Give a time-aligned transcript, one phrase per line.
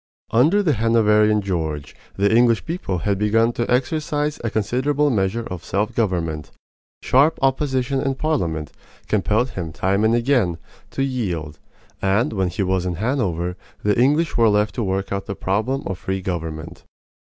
[0.31, 5.63] Under the Hanoverian George the English people had begun to exercise a considerable measure of
[5.63, 6.49] self government.
[7.03, 8.71] Sharp opposition in Parliament
[9.07, 10.57] compelled him time and again
[10.89, 11.59] to yield;
[12.01, 15.83] and when he was in Hanover the English were left to work out the problem
[15.85, 16.83] of free government.